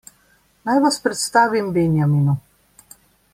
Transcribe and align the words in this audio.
Naj 0.69 0.79
vas 0.85 0.97
predstavim 1.03 1.69
Benjaminu. 1.77 2.35